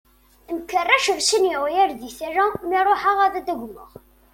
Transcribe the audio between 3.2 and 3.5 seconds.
ad ad